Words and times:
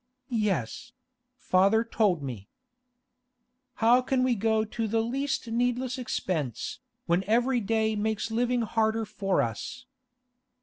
'Yes; 0.29 0.93
father 1.35 1.83
told 1.83 2.23
me.' 2.23 2.49
'How 3.75 4.01
can 4.01 4.23
we 4.23 4.33
go 4.33 4.65
to 4.65 4.87
the 4.87 5.01
least 5.01 5.47
needless 5.47 5.99
expense, 5.99 6.79
when 7.05 7.23
every 7.25 7.59
day 7.59 7.95
makes 7.95 8.31
living 8.31 8.61
harder 8.63 9.05
for 9.05 9.43
us? 9.43 9.85